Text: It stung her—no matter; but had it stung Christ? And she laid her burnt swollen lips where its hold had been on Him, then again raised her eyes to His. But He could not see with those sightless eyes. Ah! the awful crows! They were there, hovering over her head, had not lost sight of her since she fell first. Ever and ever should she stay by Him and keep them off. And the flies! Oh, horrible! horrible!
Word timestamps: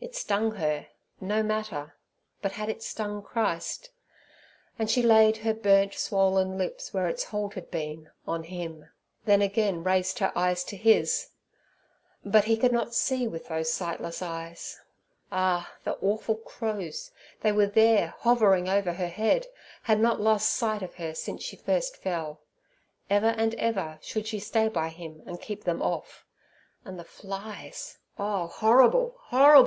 It 0.00 0.14
stung 0.14 0.52
her—no 0.52 1.42
matter; 1.42 1.96
but 2.40 2.52
had 2.52 2.68
it 2.68 2.84
stung 2.84 3.20
Christ? 3.20 3.90
And 4.78 4.88
she 4.88 5.02
laid 5.02 5.38
her 5.38 5.52
burnt 5.52 5.92
swollen 5.94 6.56
lips 6.56 6.94
where 6.94 7.08
its 7.08 7.24
hold 7.24 7.54
had 7.54 7.68
been 7.68 8.08
on 8.24 8.44
Him, 8.44 8.88
then 9.24 9.42
again 9.42 9.82
raised 9.82 10.20
her 10.20 10.30
eyes 10.36 10.62
to 10.64 10.76
His. 10.76 11.30
But 12.24 12.44
He 12.44 12.56
could 12.56 12.70
not 12.70 12.94
see 12.94 13.26
with 13.26 13.48
those 13.48 13.72
sightless 13.72 14.22
eyes. 14.22 14.80
Ah! 15.32 15.74
the 15.82 15.94
awful 15.98 16.36
crows! 16.36 17.10
They 17.40 17.50
were 17.50 17.66
there, 17.66 18.14
hovering 18.20 18.68
over 18.68 18.92
her 18.92 19.08
head, 19.08 19.48
had 19.82 19.98
not 19.98 20.20
lost 20.20 20.52
sight 20.54 20.80
of 20.80 20.94
her 20.94 21.12
since 21.12 21.42
she 21.42 21.56
fell 21.56 21.86
first. 21.90 22.40
Ever 23.10 23.34
and 23.36 23.52
ever 23.56 23.98
should 24.00 24.28
she 24.28 24.38
stay 24.38 24.68
by 24.68 24.90
Him 24.90 25.24
and 25.26 25.40
keep 25.42 25.64
them 25.64 25.82
off. 25.82 26.24
And 26.84 27.00
the 27.00 27.04
flies! 27.04 27.98
Oh, 28.16 28.46
horrible! 28.46 29.16
horrible! 29.22 29.66